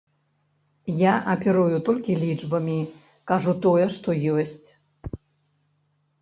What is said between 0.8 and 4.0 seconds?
Я аперую толькі лічбамі, кажу тое,